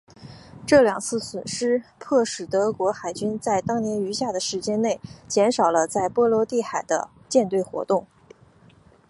[0.65, 8.07] 这两次损失迫使德国海军在当年余下的时间内减少了在波罗的海的舰队活动。